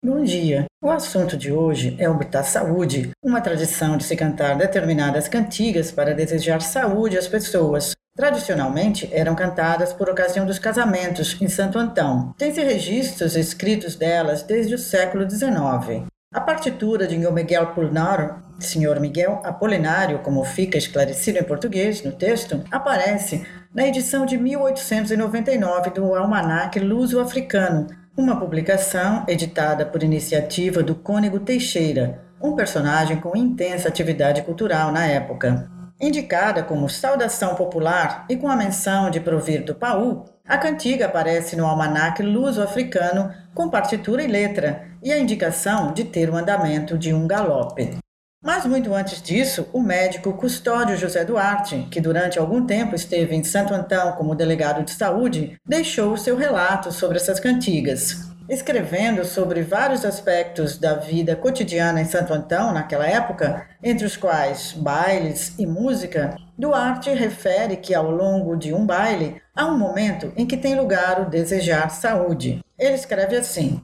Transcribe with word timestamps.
Bom 0.00 0.22
dia! 0.22 0.66
O 0.80 0.92
assunto 0.92 1.36
de 1.36 1.50
hoje 1.50 1.96
é 1.98 2.08
obter 2.08 2.44
saúde, 2.44 3.10
uma 3.20 3.40
tradição 3.40 3.96
de 3.96 4.04
se 4.04 4.14
cantar 4.14 4.56
determinadas 4.56 5.26
cantigas 5.26 5.90
para 5.90 6.14
desejar 6.14 6.62
saúde 6.62 7.18
às 7.18 7.26
pessoas. 7.26 7.96
Tradicionalmente 8.14 9.08
eram 9.12 9.34
cantadas 9.34 9.92
por 9.92 10.08
ocasião 10.08 10.46
dos 10.46 10.60
casamentos 10.60 11.36
em 11.40 11.48
Santo 11.48 11.80
Antão. 11.80 12.32
Tem-se 12.38 12.62
registros 12.62 13.34
escritos 13.34 13.96
delas 13.96 14.44
desde 14.44 14.76
o 14.76 14.78
século 14.78 15.28
XIX. 15.28 16.06
A 16.32 16.40
partitura 16.40 17.04
de 17.04 17.16
Sr. 17.16 17.32
Miguel 17.32 17.66
Polnaro, 17.74 18.36
Sr. 18.60 19.00
Miguel 19.00 19.40
Apolinário, 19.42 20.20
como 20.20 20.44
fica 20.44 20.78
esclarecido 20.78 21.40
em 21.40 21.44
português 21.44 22.04
no 22.04 22.12
texto, 22.12 22.62
aparece 22.70 23.44
na 23.74 23.88
edição 23.88 24.24
de 24.24 24.38
1899 24.38 25.90
do 25.90 26.14
Almanaque 26.14 26.78
Luso-Africano, 26.78 27.88
uma 28.18 28.34
publicação 28.34 29.24
editada 29.28 29.86
por 29.86 30.02
iniciativa 30.02 30.82
do 30.82 30.96
Cônego 30.96 31.38
Teixeira, 31.38 32.20
um 32.42 32.56
personagem 32.56 33.20
com 33.20 33.36
intensa 33.36 33.88
atividade 33.88 34.42
cultural 34.42 34.90
na 34.90 35.06
época. 35.06 35.70
Indicada 36.00 36.64
como 36.64 36.88
saudação 36.88 37.54
popular 37.54 38.26
e 38.28 38.36
com 38.36 38.48
a 38.48 38.56
menção 38.56 39.08
de 39.08 39.20
provir 39.20 39.62
do 39.62 39.72
Paú, 39.72 40.24
a 40.44 40.58
cantiga 40.58 41.06
aparece 41.06 41.54
no 41.54 41.64
almanaque 41.64 42.24
luso-africano 42.24 43.32
com 43.54 43.70
partitura 43.70 44.20
e 44.20 44.26
letra 44.26 44.88
e 45.00 45.12
a 45.12 45.18
indicação 45.18 45.92
de 45.92 46.02
ter 46.02 46.28
o 46.28 46.36
andamento 46.36 46.98
de 46.98 47.14
um 47.14 47.24
galope. 47.24 47.98
Mas 48.42 48.64
muito 48.64 48.94
antes 48.94 49.20
disso, 49.20 49.68
o 49.72 49.82
médico 49.82 50.32
Custódio 50.32 50.96
José 50.96 51.24
Duarte, 51.24 51.88
que 51.90 52.00
durante 52.00 52.38
algum 52.38 52.64
tempo 52.64 52.94
esteve 52.94 53.34
em 53.34 53.42
Santo 53.42 53.74
Antão 53.74 54.12
como 54.12 54.34
delegado 54.34 54.84
de 54.84 54.92
saúde, 54.92 55.58
deixou 55.66 56.16
seu 56.16 56.36
relato 56.36 56.92
sobre 56.92 57.16
essas 57.16 57.40
cantigas. 57.40 58.28
Escrevendo 58.48 59.24
sobre 59.24 59.62
vários 59.62 60.04
aspectos 60.04 60.78
da 60.78 60.94
vida 60.94 61.34
cotidiana 61.34 62.00
em 62.00 62.04
Santo 62.04 62.32
Antão 62.32 62.72
naquela 62.72 63.06
época, 63.06 63.66
entre 63.82 64.06
os 64.06 64.16
quais 64.16 64.72
bailes 64.72 65.54
e 65.58 65.66
música, 65.66 66.36
Duarte 66.56 67.10
refere 67.10 67.76
que 67.76 67.94
ao 67.94 68.10
longo 68.10 68.56
de 68.56 68.72
um 68.72 68.86
baile 68.86 69.42
há 69.54 69.66
um 69.66 69.76
momento 69.76 70.32
em 70.36 70.46
que 70.46 70.56
tem 70.56 70.76
lugar 70.76 71.20
o 71.20 71.28
desejar 71.28 71.90
saúde. 71.90 72.60
Ele 72.78 72.94
escreve 72.94 73.36
assim: 73.36 73.82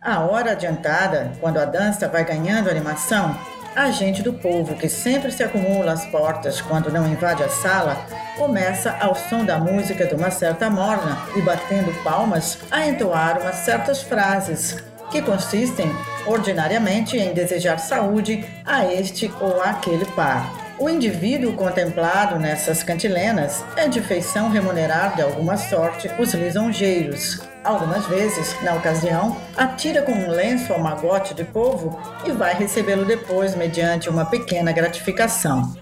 A 0.00 0.20
hora 0.20 0.52
adiantada, 0.52 1.32
quando 1.40 1.58
a 1.58 1.64
dança 1.64 2.08
vai 2.08 2.24
ganhando 2.24 2.70
animação, 2.70 3.36
a 3.76 3.90
gente 3.90 4.22
do 4.22 4.32
povo, 4.32 4.74
que 4.74 4.88
sempre 4.88 5.30
se 5.30 5.44
acumula 5.44 5.92
às 5.92 6.06
portas 6.06 6.62
quando 6.62 6.90
não 6.90 7.06
invade 7.06 7.42
a 7.42 7.48
sala, 7.50 8.06
começa 8.38 8.96
ao 8.98 9.14
som 9.14 9.44
da 9.44 9.58
música 9.58 10.06
de 10.06 10.14
uma 10.14 10.30
certa 10.30 10.70
morna 10.70 11.18
e 11.36 11.42
batendo 11.42 11.92
palmas 12.02 12.58
a 12.70 12.86
entoar 12.86 13.38
umas 13.38 13.56
certas 13.56 14.02
frases 14.02 14.82
que 15.10 15.20
consistem 15.20 15.86
ordinariamente 16.26 17.18
em 17.18 17.34
desejar 17.34 17.78
saúde 17.78 18.44
a 18.64 18.86
este 18.86 19.30
ou 19.40 19.60
aquele 19.60 20.06
par. 20.06 20.50
O 20.78 20.88
indivíduo 20.88 21.52
contemplado 21.52 22.38
nessas 22.38 22.82
cantilenas 22.82 23.62
é 23.76 23.88
de 23.88 24.00
feição 24.00 24.48
remunerar 24.48 25.14
de 25.14 25.22
alguma 25.22 25.58
sorte 25.58 26.10
os 26.18 26.32
lisonjeiros, 26.32 27.40
Algumas 27.66 28.06
vezes, 28.06 28.54
na 28.62 28.74
ocasião, 28.76 29.36
atira 29.56 30.00
com 30.00 30.12
um 30.12 30.30
lenço 30.30 30.72
ao 30.72 30.78
magote 30.78 31.34
de 31.34 31.42
povo 31.42 31.98
e 32.24 32.30
vai 32.30 32.54
recebê-lo 32.54 33.04
depois 33.04 33.56
mediante 33.56 34.08
uma 34.08 34.24
pequena 34.24 34.70
gratificação. 34.70 35.74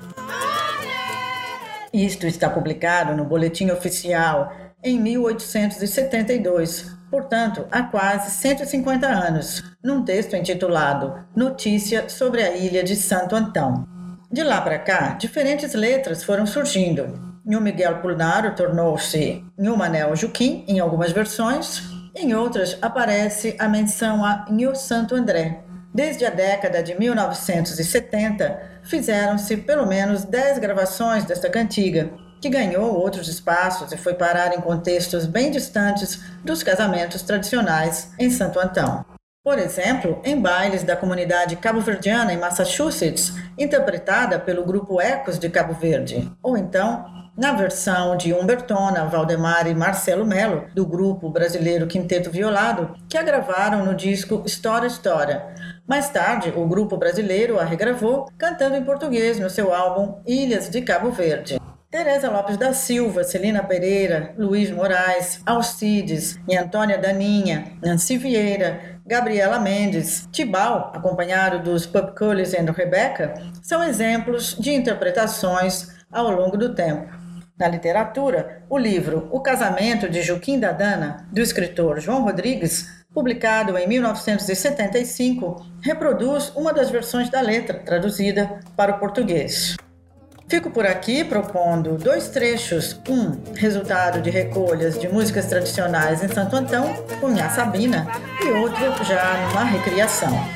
Isto 1.92 2.27
está 2.27 2.48
publicado 2.48 3.14
no 3.14 3.27
Boletim 3.27 3.70
Oficial 3.70 4.50
em 4.82 4.98
1872, 4.98 6.90
portanto, 7.10 7.66
há 7.70 7.82
quase 7.82 8.30
150 8.30 9.06
anos, 9.06 9.62
num 9.82 10.02
texto 10.02 10.34
intitulado 10.34 11.27
Notícia 11.36 12.08
sobre 12.08 12.42
a 12.42 12.56
Ilha 12.56 12.82
de 12.82 12.96
Santo 12.96 13.36
Antão. 13.36 13.86
De 14.32 14.42
lá 14.42 14.62
para 14.62 14.78
cá, 14.78 15.18
diferentes 15.20 15.74
letras 15.74 16.24
foram 16.24 16.46
surgindo, 16.46 17.23
Nho 17.47 17.61
Miguel 17.61 17.98
Pulnaro 17.98 18.55
tornou-se 18.55 19.45
Nho 19.58 19.77
Manel 19.77 20.17
Juquim 20.17 20.64
em 20.67 20.80
algumas 20.80 21.13
versões, 21.13 21.83
em 22.17 22.33
outras 22.33 22.79
aparece 22.80 23.55
a 23.58 23.68
menção 23.68 24.24
a 24.24 24.46
Nho 24.48 24.74
Santo 24.74 25.14
André. 25.14 25.63
Desde 25.92 26.24
a 26.24 26.30
década 26.30 26.83
de 26.83 26.98
1970, 26.98 28.80
fizeram-se 28.83 29.58
pelo 29.58 29.86
menos 29.86 30.24
10 30.24 30.58
gravações 30.58 31.24
desta 31.24 31.51
cantiga, 31.51 32.11
que 32.41 32.48
ganhou 32.48 32.98
outros 32.98 33.29
espaços 33.29 33.92
e 33.92 33.98
foi 33.98 34.14
parar 34.14 34.57
em 34.57 34.61
contextos 34.63 35.27
bem 35.27 35.51
distantes 35.51 36.20
dos 36.42 36.63
casamentos 36.63 37.20
tradicionais 37.20 38.11
em 38.18 38.30
Santo 38.30 38.58
Antão. 38.58 39.05
Por 39.45 39.58
exemplo, 39.58 40.23
em 40.24 40.41
bailes 40.41 40.83
da 40.83 40.97
comunidade 40.97 41.57
cabo-verdiana 41.57 42.33
em 42.33 42.39
Massachusetts, 42.39 43.35
interpretada 43.58 44.39
pelo 44.39 44.64
grupo 44.64 44.98
Ecos 44.98 45.39
de 45.39 45.51
Cabo 45.51 45.74
Verde, 45.74 46.33
ou 46.42 46.57
então 46.57 47.23
na 47.36 47.52
versão 47.52 48.17
de 48.17 48.33
Humbertona, 48.33 49.06
Valdemar 49.06 49.67
e 49.67 49.74
Marcelo 49.74 50.24
Melo, 50.24 50.64
do 50.74 50.86
grupo 50.86 51.28
brasileiro 51.28 51.86
Quinteto 51.86 52.30
Violado, 52.30 52.95
que 53.08 53.18
a 53.18 53.22
gravaram 53.22 53.84
no 53.84 53.95
disco 53.95 54.42
História 54.46 54.86
História. 54.86 55.44
Mais 55.86 56.08
tarde, 56.08 56.52
o 56.56 56.67
grupo 56.67 56.96
brasileiro 56.96 57.58
a 57.58 57.64
regravou, 57.64 58.27
cantando 58.39 58.77
em 58.77 58.84
português 58.84 59.39
no 59.39 59.50
seu 59.50 59.74
álbum 59.74 60.20
Ilhas 60.27 60.70
de 60.70 60.80
Cabo 60.80 61.11
Verde. 61.11 61.61
Teresa 61.90 62.28
Lopes 62.28 62.56
da 62.56 62.73
Silva, 62.73 63.23
Celina 63.23 63.62
Pereira, 63.62 64.34
Luiz 64.36 64.68
Moraes, 64.68 65.40
Alcides 65.46 66.40
e 66.48 66.56
Antônia 66.56 66.98
Daninha, 66.98 67.73
Nancy 67.80 68.18
Vieira, 68.18 68.98
Gabriela 69.06 69.61
Mendes, 69.61 70.28
Tibal, 70.33 70.90
acompanhado 70.92 71.61
dos 71.61 71.86
Pub 71.86 72.17
Cullis 72.17 72.52
e 72.52 72.61
Rebecca, 72.62 73.34
são 73.62 73.84
exemplos 73.84 74.56
de 74.58 74.73
interpretações 74.73 75.94
ao 76.11 76.30
longo 76.30 76.56
do 76.56 76.74
tempo. 76.74 77.23
Na 77.57 77.69
literatura, 77.69 78.65
o 78.69 78.77
livro 78.77 79.29
O 79.31 79.41
Casamento 79.41 80.09
de 80.09 80.23
Joaquim 80.23 80.59
da 80.59 80.73
Dana, 80.73 81.29
do 81.31 81.41
escritor 81.41 82.01
João 82.01 82.25
Rodrigues, 82.25 83.05
publicado 83.15 83.79
em 83.79 83.87
1975, 83.87 85.65
reproduz 85.81 86.51
uma 86.57 86.73
das 86.73 86.91
versões 86.91 87.31
da 87.31 87.41
letra 87.41 87.79
traduzida 87.79 88.59
para 88.77 88.97
o 88.97 88.98
português. 88.98 89.77
Fico 90.48 90.69
por 90.69 90.85
aqui 90.85 91.23
propondo 91.23 91.97
dois 91.97 92.29
trechos, 92.29 93.01
um 93.09 93.55
resultado 93.55 94.21
de 94.21 94.31
recolhas 94.31 94.98
de 94.98 95.09
músicas 95.09 95.47
tradicionais 95.47 96.25
em 96.25 96.29
Santo 96.29 96.57
Antão, 96.57 96.92
com 97.21 97.29
Nha 97.29 97.51
Sabina, 97.51 98.09
e 98.42 98.48
outro 98.48 99.05
já 99.05 99.48
numa 99.48 99.63
recriação. 99.63 100.54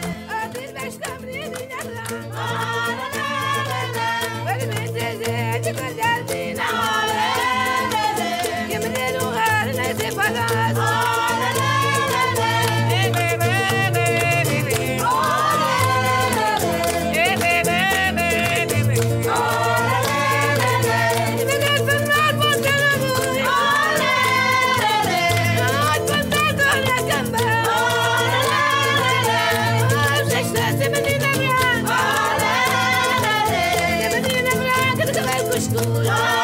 school. 35.68 36.37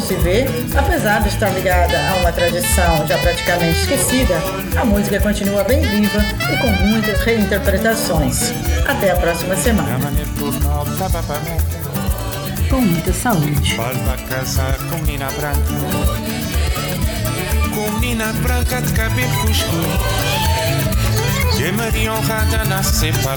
Se 0.00 0.14
vê, 0.14 0.46
apesar 0.74 1.20
de 1.20 1.28
estar 1.28 1.50
ligada 1.50 1.98
a 2.10 2.14
uma 2.16 2.32
tradição 2.32 3.06
já 3.06 3.18
praticamente 3.18 3.80
esquecida, 3.80 4.34
a 4.80 4.84
música 4.84 5.20
continua 5.20 5.62
bem 5.62 5.82
viva 5.82 6.24
e 6.50 6.56
com 6.56 6.68
muitas 6.86 7.20
reinterpretações. 7.20 8.54
Até 8.86 9.10
a 9.10 9.16
próxima 9.16 9.54
semana. 9.56 9.98
Com 12.70 12.80
muita 12.80 13.12
saúde. 13.12 13.76
com 14.88 14.96
menina 15.02 15.28
branca. 18.42 18.80
De 18.80 18.92
cabelo 18.94 19.36
cusco. 19.42 19.68
Que 21.56 21.70
Maria 21.72 22.14
honrada 22.14 22.64
nasce 22.64 23.12
para 23.22 23.36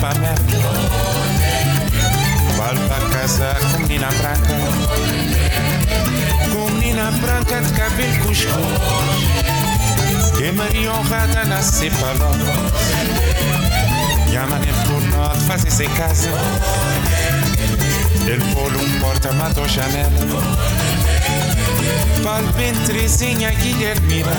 para 0.00 1.45
casa 3.26 3.56
com 3.72 3.78
menina 3.78 4.08
branca 4.20 4.54
Com 6.52 6.70
menina 6.70 7.10
branca 7.10 7.60
de 7.60 7.72
cabelo 7.72 8.24
cusco. 8.24 8.52
Que 10.38 10.52
Maria 10.52 10.92
honrada 10.92 11.44
nasce 11.44 11.90
para 11.90 12.30
E 14.30 14.36
a 14.36 14.46
maneira 14.46 14.78
por 14.86 15.02
nós 15.08 15.42
fazer 15.42 15.72
sem 15.72 15.88
casa. 15.90 16.30
Ele 18.28 18.54
pôr 18.54 18.72
um 18.76 19.00
porta 19.00 19.32
matou 19.32 19.68
janela 19.68 20.10
Vale 22.22 22.52
bem 22.54 22.74
Terezinha 22.74 23.50
Guilhermina 23.50 24.32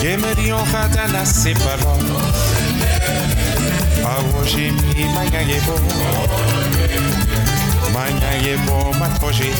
Que 0.00 0.16
Maria 0.16 0.56
honrada 0.56 1.08
nasce 1.08 1.54
para 1.54 2.47
hoje 4.34 4.72
mi 4.72 5.04
manhã 5.14 5.40
é 5.40 5.60
bom 5.60 5.78
Manhã 7.92 8.30
é 8.44 8.56
bom, 8.66 8.92
mas 8.98 9.22
hoje 9.22 9.52